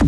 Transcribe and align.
Le 0.00 0.06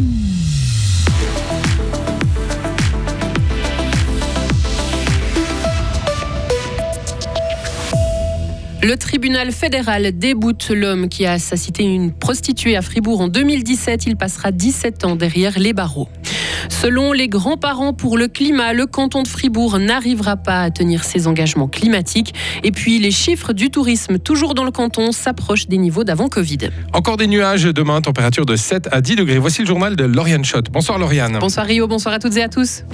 tribunal 8.97 9.53
fédéral 9.53 10.17
déboute 10.17 10.71
l'homme 10.71 11.09
qui 11.09 11.27
a 11.27 11.33
assassiné 11.33 11.85
une 11.85 12.13
prostituée 12.13 12.77
à 12.77 12.83
Fribourg 12.83 13.21
en 13.21 13.29
2017. 13.29 14.07
Il 14.07 14.17
passera 14.17 14.53
17 14.53 15.05
ans 15.05 15.17
derrière 15.17 15.59
les 15.59 15.73
barreaux. 15.73 16.09
Selon 16.69 17.13
les 17.13 17.29
grands-parents 17.29 17.93
pour 17.93 18.19
le 18.19 18.29
climat, 18.29 18.73
le 18.73 18.87
canton 18.87 19.23
de 19.23 19.29
Fribourg 19.29 19.79
n'arrivera 19.79 20.37
pas 20.37 20.63
à 20.63 20.71
tenir 20.71 21.05
ses 21.05 21.27
engagements 21.27 21.69
climatiques. 21.69 22.35
Et 22.63 22.73
puis 22.73 22.99
les 22.99 23.11
chiffres 23.11 23.53
du 23.53 23.71
tourisme, 23.71 24.19
toujours 24.19 24.55
dans 24.55 24.65
le 24.65 24.71
canton, 24.71 25.13
s'approchent 25.13 25.69
des 25.69 25.79
niveaux 25.79 26.05
d'avant 26.05 26.29
Covid. 26.29 26.71
Encore 26.93 27.17
des 27.17 27.27
nuages 27.27 27.65
demain, 27.65 28.01
température 28.01 28.47
de 28.47 28.57
7 28.57 28.89
à 28.93 29.01
10 29.01 29.17
degrés. 29.17 29.39
Voici 29.39 29.63
le 29.63 29.67
journal 29.67 29.97
de 29.97 30.05
Lauriane 30.05 30.45
Schott. 30.45 30.67
Bonsoir 30.71 30.99
Lauriane. 30.99 31.39
Bonsoir 31.41 31.67
Rio, 31.67 31.87
bonsoir 31.87 32.15
à 32.15 32.19
toutes 32.19 32.37
et 32.37 32.43
à 32.43 32.49
tous. 32.49 32.85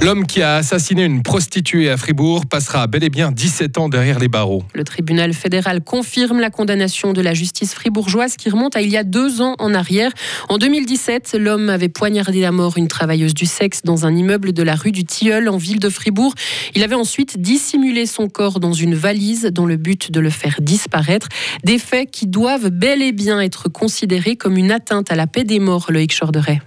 L'homme 0.00 0.26
qui 0.26 0.42
a 0.42 0.54
assassiné 0.54 1.04
une 1.04 1.24
prostituée 1.24 1.90
à 1.90 1.96
Fribourg 1.96 2.46
passera 2.46 2.86
bel 2.86 3.02
et 3.02 3.10
bien 3.10 3.32
17 3.32 3.78
ans 3.78 3.88
derrière 3.88 4.20
les 4.20 4.28
barreaux. 4.28 4.62
Le 4.72 4.84
tribunal 4.84 5.34
fédéral 5.34 5.82
confirme 5.82 6.38
la 6.38 6.50
condamnation 6.50 7.12
de 7.12 7.20
la 7.20 7.34
justice 7.34 7.74
fribourgeoise 7.74 8.36
qui 8.36 8.48
remonte 8.48 8.76
à 8.76 8.80
il 8.80 8.90
y 8.90 8.96
a 8.96 9.02
deux 9.02 9.42
ans 9.42 9.56
en 9.58 9.74
arrière. 9.74 10.12
En 10.48 10.56
2017, 10.56 11.36
l'homme 11.40 11.68
avait 11.68 11.88
poignardé 11.88 12.44
à 12.44 12.52
mort 12.52 12.78
une 12.78 12.86
travailleuse 12.86 13.34
du 13.34 13.44
sexe 13.44 13.82
dans 13.82 14.06
un 14.06 14.14
immeuble 14.14 14.52
de 14.52 14.62
la 14.62 14.76
rue 14.76 14.92
du 14.92 15.04
Tilleul 15.04 15.48
en 15.48 15.56
ville 15.56 15.80
de 15.80 15.88
Fribourg. 15.88 16.32
Il 16.76 16.84
avait 16.84 16.94
ensuite 16.94 17.40
dissimulé 17.40 18.06
son 18.06 18.28
corps 18.28 18.60
dans 18.60 18.72
une 18.72 18.94
valise 18.94 19.46
dans 19.52 19.66
le 19.66 19.76
but 19.76 20.12
de 20.12 20.20
le 20.20 20.30
faire 20.30 20.60
disparaître. 20.60 21.28
Des 21.64 21.78
faits 21.78 22.08
qui 22.12 22.28
doivent 22.28 22.70
bel 22.70 23.02
et 23.02 23.12
bien 23.12 23.40
être 23.40 23.68
considérés 23.68 24.36
comme 24.36 24.56
une 24.56 24.70
atteinte 24.70 25.10
à 25.10 25.16
la 25.16 25.26
paix 25.26 25.42
des 25.42 25.58
morts, 25.58 25.86
Loïc 25.90 26.16
Chorderet. 26.16 26.60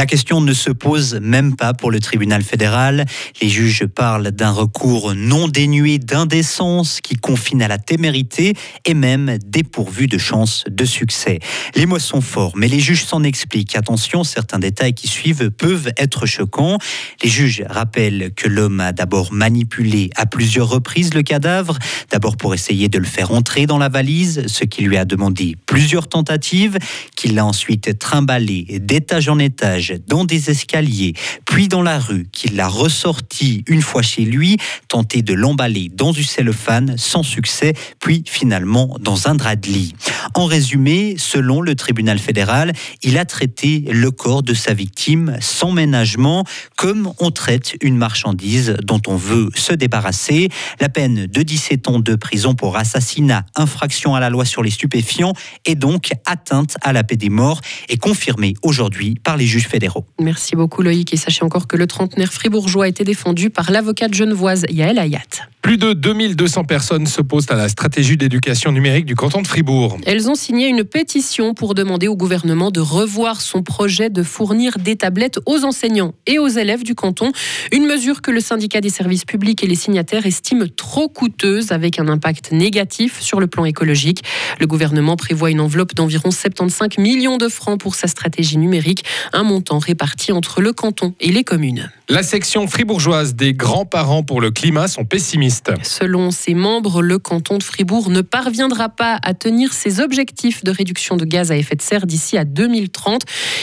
La 0.00 0.06
question 0.06 0.40
ne 0.40 0.54
se 0.54 0.70
pose 0.70 1.20
même 1.20 1.56
pas 1.56 1.74
pour 1.74 1.90
le 1.90 2.00
tribunal 2.00 2.42
fédéral. 2.42 3.04
Les 3.42 3.50
juges 3.50 3.84
parlent 3.84 4.30
d'un 4.30 4.50
recours 4.50 5.14
non 5.14 5.46
dénué 5.46 5.98
d'indécence 5.98 7.02
qui 7.02 7.16
confine 7.16 7.60
à 7.60 7.68
la 7.68 7.76
témérité 7.76 8.54
et 8.86 8.94
même 8.94 9.36
dépourvu 9.44 10.06
de 10.06 10.16
chances 10.16 10.64
de 10.70 10.86
succès. 10.86 11.38
Les 11.74 11.84
mots 11.84 11.98
sont 11.98 12.22
forts, 12.22 12.56
mais 12.56 12.66
les 12.66 12.80
juges 12.80 13.04
s'en 13.04 13.22
expliquent. 13.22 13.76
Attention, 13.76 14.24
certains 14.24 14.58
détails 14.58 14.94
qui 14.94 15.06
suivent 15.06 15.50
peuvent 15.50 15.92
être 15.98 16.24
choquants. 16.24 16.78
Les 17.22 17.28
juges 17.28 17.62
rappellent 17.68 18.32
que 18.34 18.48
l'homme 18.48 18.80
a 18.80 18.92
d'abord 18.92 19.34
manipulé 19.34 20.08
à 20.16 20.24
plusieurs 20.24 20.70
reprises 20.70 21.12
le 21.12 21.22
cadavre, 21.22 21.78
d'abord 22.10 22.38
pour 22.38 22.54
essayer 22.54 22.88
de 22.88 22.96
le 22.96 23.04
faire 23.04 23.32
entrer 23.32 23.66
dans 23.66 23.76
la 23.76 23.90
valise, 23.90 24.44
ce 24.46 24.64
qui 24.64 24.80
lui 24.80 24.96
a 24.96 25.04
demandé 25.04 25.58
plusieurs 25.66 26.08
tentatives, 26.08 26.78
qu'il 27.16 27.34
l'a 27.34 27.44
ensuite 27.44 27.98
trimballé 27.98 28.78
d'étage 28.80 29.28
en 29.28 29.38
étage 29.38 29.89
dans 30.06 30.24
des 30.24 30.50
escaliers, 30.50 31.14
puis 31.44 31.68
dans 31.68 31.82
la 31.82 31.98
rue, 31.98 32.28
qu'il 32.32 32.56
l'a 32.56 32.68
ressorti 32.68 33.64
une 33.66 33.82
fois 33.82 34.02
chez 34.02 34.22
lui, 34.22 34.56
tenté 34.88 35.22
de 35.22 35.34
l'emballer 35.34 35.90
dans 35.92 36.12
du 36.12 36.24
cellophane 36.24 36.96
sans 36.96 37.22
succès, 37.22 37.74
puis 38.00 38.22
finalement 38.26 38.96
dans 39.00 39.28
un 39.28 39.34
drap 39.34 39.56
de 39.56 39.68
lit. 39.68 39.94
En 40.34 40.44
résumé, 40.44 41.16
selon 41.18 41.60
le 41.60 41.74
tribunal 41.74 42.18
fédéral, 42.18 42.72
il 43.02 43.18
a 43.18 43.24
traité 43.24 43.84
le 43.90 44.10
corps 44.10 44.42
de 44.42 44.54
sa 44.54 44.74
victime 44.74 45.36
sans 45.40 45.72
ménagement, 45.72 46.44
comme 46.76 47.12
on 47.18 47.30
traite 47.30 47.76
une 47.82 47.96
marchandise 47.96 48.76
dont 48.82 49.00
on 49.06 49.16
veut 49.16 49.50
se 49.54 49.72
débarrasser. 49.72 50.48
La 50.80 50.88
peine 50.88 51.26
de 51.26 51.42
17 51.42 51.88
ans 51.88 51.98
de 51.98 52.14
prison 52.14 52.54
pour 52.54 52.76
assassinat, 52.76 53.44
infraction 53.56 54.14
à 54.14 54.20
la 54.20 54.30
loi 54.30 54.44
sur 54.44 54.62
les 54.62 54.70
stupéfiants 54.70 55.32
et 55.66 55.74
donc 55.74 56.10
atteinte 56.26 56.76
à 56.82 56.92
la 56.92 57.04
paix 57.04 57.16
des 57.16 57.28
morts 57.28 57.60
est 57.88 57.96
confirmée 57.96 58.54
aujourd'hui 58.62 59.16
par 59.22 59.36
les 59.36 59.46
juges 59.46 59.68
fédéraux. 59.70 60.04
Merci 60.20 60.56
beaucoup 60.56 60.82
Loïc 60.82 61.12
et 61.14 61.16
sachez 61.16 61.44
encore 61.44 61.66
que 61.66 61.76
le 61.76 61.86
trentenaire 61.86 62.32
fribourgeois 62.32 62.84
a 62.84 62.88
été 62.88 63.04
défendu 63.04 63.50
par 63.50 63.70
l'avocate 63.70 64.12
genevoise 64.12 64.64
Yael 64.68 64.98
Ayat. 64.98 65.20
Plus 65.62 65.76
de 65.76 65.92
2200 65.92 66.64
personnes 66.64 67.06
s'opposent 67.06 67.50
à 67.50 67.54
la 67.54 67.68
stratégie 67.68 68.16
d'éducation 68.16 68.72
numérique 68.72 69.04
du 69.04 69.14
canton 69.14 69.42
de 69.42 69.46
Fribourg. 69.46 69.98
Elles 70.06 70.30
ont 70.30 70.34
signé 70.34 70.68
une 70.68 70.84
pétition 70.84 71.52
pour 71.52 71.74
demander 71.74 72.08
au 72.08 72.16
gouvernement 72.16 72.70
de 72.70 72.80
revoir 72.80 73.42
son 73.42 73.62
projet 73.62 74.08
de 74.08 74.22
fournir 74.22 74.78
des 74.78 74.96
tablettes 74.96 75.38
aux 75.44 75.64
enseignants 75.64 76.14
et 76.26 76.38
aux 76.38 76.48
élèves 76.48 76.82
du 76.82 76.94
canton. 76.94 77.30
Une 77.72 77.84
mesure 77.84 78.22
que 78.22 78.30
le 78.30 78.40
syndicat 78.40 78.80
des 78.80 78.88
services 78.88 79.26
publics 79.26 79.62
et 79.62 79.66
les 79.66 79.74
signataires 79.74 80.24
estiment 80.24 80.64
trop 80.76 81.08
coûteuse 81.08 81.72
avec 81.72 81.98
un 81.98 82.08
impact 82.08 82.52
négatif 82.52 83.20
sur 83.20 83.38
le 83.38 83.46
plan 83.46 83.66
écologique. 83.66 84.24
Le 84.60 84.66
gouvernement 84.66 85.16
prévoit 85.16 85.50
une 85.50 85.60
enveloppe 85.60 85.94
d'environ 85.94 86.30
75 86.30 86.96
millions 86.96 87.36
de 87.36 87.48
francs 87.48 87.78
pour 87.78 87.94
sa 87.94 88.08
stratégie 88.08 88.56
numérique, 88.56 89.04
un 89.34 89.42
montant 89.42 89.59
réparti 89.68 90.32
entre 90.32 90.60
le 90.60 90.72
canton 90.72 91.14
et 91.20 91.30
les 91.30 91.44
communes. 91.44 91.90
La 92.08 92.22
section 92.24 92.66
fribourgeoise 92.66 93.36
des 93.36 93.54
grands-parents 93.54 94.24
pour 94.24 94.40
le 94.40 94.50
climat 94.50 94.88
sont 94.88 95.04
pessimistes. 95.04 95.70
Selon 95.84 96.32
ses 96.32 96.54
membres, 96.54 97.02
le 97.02 97.18
canton 97.18 97.56
de 97.56 97.62
Fribourg 97.62 98.10
ne 98.10 98.20
parviendra 98.20 98.88
pas 98.88 99.18
à 99.22 99.32
tenir 99.32 99.72
ses 99.72 100.00
objectifs 100.00 100.64
de 100.64 100.72
réduction 100.72 101.16
de 101.16 101.24
gaz 101.24 101.52
à 101.52 101.56
effet 101.56 101.76
de 101.76 101.82
serre 101.82 102.06
d'ici 102.06 102.36
à 102.36 102.44
2030. 102.44 103.22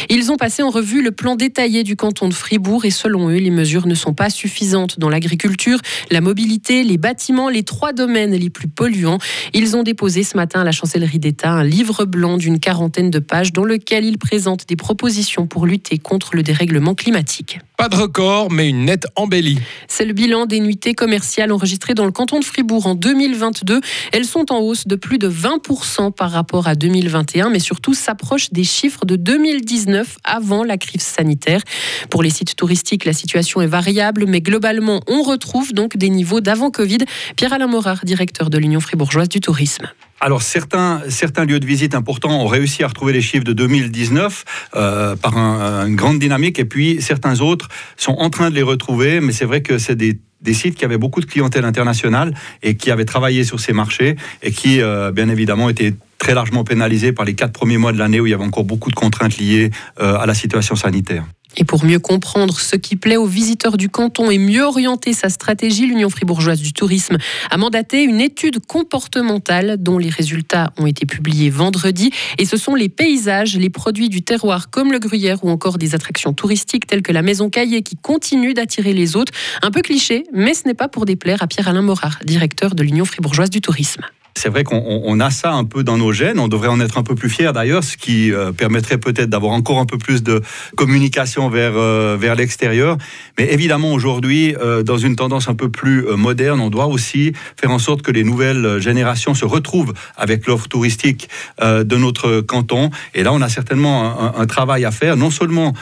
Ils 0.09 0.31
ont 0.31 0.37
passé 0.37 0.63
en 0.63 0.69
revue 0.69 1.01
le 1.01 1.11
plan 1.11 1.35
détaillé 1.35 1.83
du 1.83 1.95
canton 1.95 2.29
de 2.29 2.33
Fribourg 2.33 2.85
et 2.85 2.91
selon 2.91 3.29
eux, 3.29 3.37
les 3.37 3.49
mesures 3.49 3.87
ne 3.87 3.95
sont 3.95 4.13
pas 4.13 4.29
suffisantes 4.29 4.99
dans 4.99 5.09
l'agriculture, 5.09 5.79
la 6.11 6.21
mobilité, 6.21 6.83
les 6.83 6.97
bâtiments, 6.97 7.49
les 7.49 7.63
trois 7.63 7.93
domaines 7.93 8.33
les 8.33 8.49
plus 8.49 8.67
polluants. 8.67 9.19
Ils 9.53 9.75
ont 9.75 9.83
déposé 9.83 10.23
ce 10.23 10.37
matin 10.37 10.61
à 10.61 10.63
la 10.63 10.71
chancellerie 10.71 11.19
d'État 11.19 11.51
un 11.51 11.63
livre 11.63 12.05
blanc 12.05 12.37
d'une 12.37 12.59
quarantaine 12.59 13.09
de 13.11 13.19
pages 13.19 13.53
dans 13.53 13.63
lequel 13.63 14.05
ils 14.05 14.17
présentent 14.17 14.67
des 14.67 14.75
propositions 14.75 15.47
pour 15.47 15.65
lutter 15.65 15.86
contre 15.95 16.35
le 16.35 16.43
dérèglement 16.43 16.93
climatique. 16.93 17.59
Pas 17.77 17.89
de 17.89 17.95
record, 17.95 18.51
mais 18.51 18.67
une 18.67 18.85
nette 18.85 19.05
embellie. 19.15 19.59
C'est 19.87 20.03
le 20.03 20.13
bilan 20.13 20.45
des 20.45 20.59
nuitées 20.59 20.93
commerciales 20.93 21.51
enregistrées 21.51 21.93
dans 21.93 22.05
le 22.05 22.11
canton 22.11 22.39
de 22.39 22.43
Fribourg 22.43 22.87
en 22.87 22.95
2022. 22.95 23.81
Elles 24.11 24.25
sont 24.25 24.51
en 24.51 24.59
hausse 24.59 24.87
de 24.87 24.95
plus 24.95 25.19
de 25.19 25.29
20% 25.29 26.11
par 26.11 26.31
rapport 26.31 26.67
à 26.67 26.75
2021, 26.75 27.49
mais 27.49 27.59
surtout 27.59 27.93
s'approchent 27.93 28.51
des 28.51 28.63
chiffres 28.63 29.05
de 29.05 29.15
2019 29.15 30.17
avant 30.23 30.63
la 30.63 30.77
crise 30.77 31.03
sanitaire. 31.03 31.61
Pour 32.09 32.23
les 32.23 32.31
sites 32.31 32.55
touristiques, 32.55 33.05
la 33.05 33.13
situation 33.13 33.61
est 33.61 33.67
variable, 33.67 34.25
mais 34.27 34.41
globalement, 34.41 35.01
on 35.07 35.21
retrouve 35.21 35.73
donc 35.73 35.97
des 35.97 36.09
niveaux 36.09 36.41
d'avant 36.41 36.71
Covid. 36.71 36.99
Pierre-Alain 37.35 37.67
Morard, 37.67 38.03
directeur 38.03 38.49
de 38.49 38.57
l'Union 38.57 38.79
fribourgeoise 38.79 39.29
du 39.29 39.39
tourisme. 39.39 39.87
Alors 40.19 40.41
certains, 40.41 41.01
certains 41.09 41.45
lieux 41.45 41.59
de 41.59 41.65
visite 41.65 41.93
importants 41.93 42.41
ont 42.41 42.47
réussi 42.47 42.83
à 42.83 42.87
retrouver 42.87 43.13
les 43.13 43.21
chiffres 43.21 43.43
de 43.43 43.53
2019 43.53 44.45
euh, 44.75 45.15
par 45.15 45.37
une 45.37 45.95
grande 45.95 46.19
dynamique 46.19 46.57
et 46.57 46.65
puis 46.65 47.01
certains 47.01 47.39
autres 47.41 47.67
sont 47.97 48.13
en 48.13 48.29
train 48.29 48.49
de 48.49 48.55
les 48.55 48.63
retrouver, 48.63 49.19
mais 49.19 49.31
c'est 49.31 49.45
vrai 49.45 49.61
que 49.61 49.77
c'est 49.77 49.95
des, 49.95 50.19
sites 50.53 50.75
qui 50.75 50.85
avaient 50.85 50.97
beaucoup 50.97 51.21
de 51.21 51.25
clientèle 51.25 51.65
internationale 51.65 52.33
et 52.63 52.75
qui 52.77 52.89
avaient 52.89 53.05
travaillé 53.05 53.43
sur 53.43 53.59
ces 53.59 53.73
marchés 53.73 54.15
et 54.41 54.51
qui, 54.51 54.81
euh, 54.81 55.11
bien 55.11 55.29
évidemment, 55.29 55.69
étaient 55.69 55.93
très 56.17 56.33
largement 56.33 56.63
pénalisés 56.63 57.11
par 57.11 57.25
les 57.25 57.35
quatre 57.35 57.53
premiers 57.53 57.77
mois 57.77 57.91
de 57.91 57.99
l'année 57.99 58.19
où 58.19 58.25
il 58.25 58.31
y 58.31 58.33
avait 58.33 58.45
encore 58.45 58.63
beaucoup 58.63 58.89
de 58.89 58.95
contraintes 58.95 59.37
liées 59.37 59.69
euh, 59.99 60.17
à 60.17 60.25
la 60.25 60.33
situation 60.33 60.75
sanitaire. 60.75 61.25
Et 61.55 61.63
pour 61.63 61.85
mieux 61.85 61.99
comprendre 61.99 62.59
ce 62.59 62.75
qui 62.75 62.95
plaît 62.95 63.17
aux 63.17 63.25
visiteurs 63.25 63.77
du 63.77 63.89
canton 63.89 64.29
et 64.29 64.37
mieux 64.37 64.63
orienter 64.63 65.13
sa 65.13 65.29
stratégie, 65.29 65.87
l'Union 65.87 66.09
fribourgeoise 66.09 66.61
du 66.61 66.73
tourisme 66.73 67.17
a 67.49 67.57
mandaté 67.57 68.03
une 68.03 68.19
étude 68.19 68.59
comportementale 68.65 69.77
dont 69.79 69.97
les 69.97 70.09
résultats 70.09 70.71
ont 70.77 70.85
été 70.85 71.05
publiés 71.05 71.49
vendredi. 71.49 72.11
Et 72.37 72.45
ce 72.45 72.57
sont 72.57 72.75
les 72.75 72.89
paysages, 72.89 73.57
les 73.57 73.69
produits 73.69 74.09
du 74.09 74.21
terroir 74.21 74.69
comme 74.69 74.91
le 74.91 74.99
gruyère 74.99 75.43
ou 75.43 75.49
encore 75.49 75.77
des 75.77 75.95
attractions 75.95 76.33
touristiques 76.33 76.85
telles 76.85 77.01
que 77.01 77.13
la 77.13 77.21
maison 77.21 77.49
Caillé 77.49 77.81
qui 77.81 77.95
continuent 77.95 78.53
d'attirer 78.53 78.93
les 78.93 79.15
autres. 79.15 79.31
Un 79.61 79.71
peu 79.71 79.81
cliché, 79.81 80.25
mais 80.33 80.53
ce 80.53 80.67
n'est 80.67 80.73
pas 80.73 80.87
pour 80.87 81.05
déplaire 81.05 81.41
à 81.41 81.47
Pierre-Alain 81.47 81.81
Morard, 81.81 82.19
directeur 82.23 82.75
de 82.75 82.83
l'Union 82.83 83.05
fribourgeoise 83.05 83.49
du 83.49 83.61
tourisme. 83.61 84.01
C'est 84.37 84.49
vrai 84.49 84.63
qu'on 84.63 85.19
a 85.19 85.31
ça 85.31 85.51
un 85.51 85.63
peu 85.63 85.83
dans 85.83 85.97
nos 85.97 86.11
gènes, 86.11 86.37
on 86.37 86.47
devrait 86.47 86.67
en 86.67 86.79
être 86.79 86.99
un 86.99 87.03
peu 87.03 87.15
plus 87.15 87.27
fiers 87.27 87.51
d'ailleurs, 87.53 87.83
ce 87.83 87.97
qui 87.97 88.31
euh, 88.31 88.51
permettrait 88.51 88.99
peut-être 88.99 89.31
d'avoir 89.31 89.53
encore 89.53 89.79
un 89.79 89.87
peu 89.87 89.97
plus 89.97 90.21
de 90.21 90.43
communication 90.75 91.49
vers, 91.49 91.73
euh, 91.75 92.17
vers 92.19 92.35
l'extérieur. 92.35 92.99
Mais 93.39 93.51
évidemment, 93.51 93.91
aujourd'hui, 93.93 94.55
euh, 94.61 94.83
dans 94.83 94.99
une 94.99 95.15
tendance 95.15 95.49
un 95.49 95.55
peu 95.55 95.69
plus 95.69 96.05
moderne, 96.15 96.59
on 96.59 96.69
doit 96.69 96.85
aussi 96.85 97.33
faire 97.59 97.71
en 97.71 97.79
sorte 97.79 98.03
que 98.03 98.11
les 98.11 98.23
nouvelles 98.23 98.79
générations 98.79 99.33
se 99.33 99.43
retrouvent 99.43 99.93
avec 100.15 100.45
l'offre 100.45 100.67
touristique 100.67 101.29
de 101.61 101.95
notre 101.95 102.41
canton. 102.41 102.91
Et 103.15 103.23
là, 103.23 103.33
on 103.33 103.41
a 103.41 103.49
certainement 103.49 104.37
un, 104.37 104.45
travail 104.45 104.85
à 104.85 104.91
faire, 104.91 105.17
non 105.17 105.31
seulement 105.31 105.73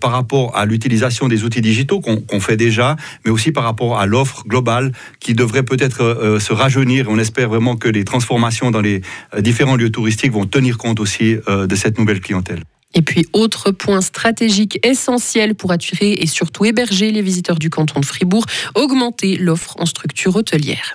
par 0.00 0.12
rapport 0.12 0.56
à 0.56 0.66
l'utilisation 0.66 1.28
des 1.28 1.44
outils 1.44 1.60
digitaux 1.60 2.00
qu'on 2.00 2.40
fait 2.40 2.56
déjà, 2.56 2.96
mais 3.24 3.30
aussi 3.30 3.52
par 3.52 3.64
rapport 3.64 3.98
à 3.98 4.06
l'offre 4.06 4.44
globale 4.46 4.92
qui 5.20 5.34
devrait 5.34 5.62
peut-être 5.62 6.38
se 6.40 6.52
rajeunir. 6.52 7.06
On 7.08 7.18
espère 7.18 7.48
vraiment 7.48 7.76
que 7.76 7.88
les 7.88 8.01
transformations 8.04 8.70
dans 8.70 8.80
les 8.80 9.02
euh, 9.34 9.40
différents 9.40 9.76
lieux 9.76 9.90
touristiques 9.90 10.32
vont 10.32 10.46
tenir 10.46 10.78
compte 10.78 11.00
aussi 11.00 11.36
euh, 11.48 11.66
de 11.66 11.74
cette 11.74 11.98
nouvelle 11.98 12.20
clientèle. 12.20 12.62
Et 12.94 13.02
puis, 13.02 13.26
autre 13.32 13.70
point 13.70 14.00
stratégique 14.00 14.78
essentiel 14.86 15.54
pour 15.54 15.72
attirer 15.72 16.12
et 16.12 16.26
surtout 16.26 16.64
héberger 16.64 17.10
les 17.10 17.22
visiteurs 17.22 17.58
du 17.58 17.70
canton 17.70 18.00
de 18.00 18.04
Fribourg, 18.04 18.44
augmenter 18.74 19.36
l'offre 19.36 19.76
en 19.78 19.86
structure 19.86 20.36
hôtelière. 20.36 20.94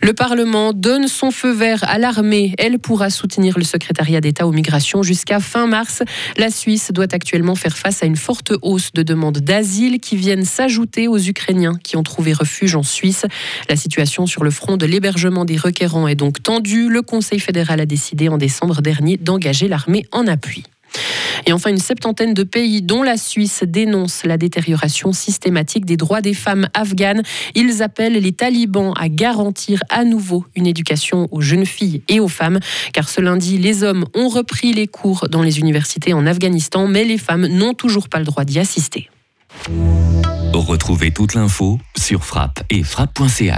Le 0.00 0.12
Parlement 0.14 0.72
donne 0.72 1.08
son 1.08 1.30
feu 1.30 1.52
vert 1.52 1.84
à 1.88 1.98
l'armée. 1.98 2.54
Elle 2.58 2.78
pourra 2.78 3.10
soutenir 3.10 3.58
le 3.58 3.64
secrétariat 3.64 4.20
d'État 4.20 4.46
aux 4.46 4.52
migrations 4.52 5.02
jusqu'à 5.02 5.40
fin 5.40 5.66
mars. 5.66 6.02
La 6.36 6.50
Suisse 6.50 6.90
doit 6.92 7.12
actuellement 7.12 7.54
faire 7.54 7.76
face 7.76 8.02
à 8.02 8.06
une 8.06 8.16
forte 8.16 8.52
hausse 8.62 8.92
de 8.92 9.02
demandes 9.02 9.38
d'asile 9.38 10.00
qui 10.00 10.16
viennent 10.16 10.44
s'ajouter 10.44 11.08
aux 11.08 11.18
Ukrainiens 11.18 11.78
qui 11.82 11.96
ont 11.96 12.02
trouvé 12.02 12.32
refuge 12.32 12.74
en 12.74 12.82
Suisse. 12.82 13.26
La 13.68 13.76
situation 13.76 14.26
sur 14.26 14.44
le 14.44 14.50
front 14.50 14.76
de 14.76 14.86
l'hébergement 14.86 15.44
des 15.44 15.56
requérants 15.56 16.08
est 16.08 16.14
donc 16.14 16.42
tendue. 16.42 16.88
Le 16.88 17.02
Conseil 17.02 17.40
fédéral 17.40 17.80
a 17.80 17.86
décidé 17.86 18.28
en 18.28 18.38
décembre 18.38 18.82
dernier 18.82 19.16
d'engager 19.16 19.68
l'armée 19.68 20.06
en 20.12 20.26
appui. 20.26 20.64
Et 21.46 21.52
enfin, 21.52 21.70
une 21.70 21.78
septantaine 21.78 22.34
de 22.34 22.42
pays, 22.42 22.82
dont 22.82 23.02
la 23.02 23.16
Suisse, 23.16 23.64
dénoncent 23.66 24.24
la 24.24 24.36
détérioration 24.36 25.12
systématique 25.12 25.84
des 25.84 25.96
droits 25.96 26.20
des 26.20 26.34
femmes 26.34 26.68
afghanes. 26.74 27.22
Ils 27.54 27.82
appellent 27.82 28.20
les 28.20 28.32
talibans 28.32 28.92
à 28.96 29.08
garantir 29.08 29.80
à 29.90 30.04
nouveau 30.04 30.44
une 30.54 30.66
éducation 30.66 31.28
aux 31.30 31.40
jeunes 31.40 31.66
filles 31.66 32.02
et 32.08 32.20
aux 32.20 32.28
femmes, 32.28 32.60
car 32.92 33.08
ce 33.08 33.20
lundi, 33.20 33.58
les 33.58 33.82
hommes 33.82 34.06
ont 34.14 34.28
repris 34.28 34.72
les 34.72 34.86
cours 34.86 35.28
dans 35.28 35.42
les 35.42 35.58
universités 35.58 36.12
en 36.12 36.26
Afghanistan, 36.26 36.86
mais 36.86 37.04
les 37.04 37.18
femmes 37.18 37.46
n'ont 37.46 37.74
toujours 37.74 38.08
pas 38.08 38.18
le 38.18 38.24
droit 38.24 38.44
d'y 38.44 38.58
assister. 38.58 39.08
Retrouvez 40.54 41.10
toute 41.10 41.34
l'info 41.34 41.78
sur 41.96 42.24
frappe 42.24 42.62
et 42.70 42.82
frappe.ch. 42.82 43.50